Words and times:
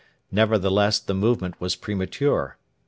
Nevertheless 0.31 0.97
the 0.97 1.13
movement 1.13 1.61
was 1.61 1.75
premature. 1.75 2.57